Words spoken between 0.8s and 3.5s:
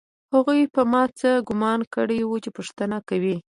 ما څه ګومان کړی و چې پوښتنه کوي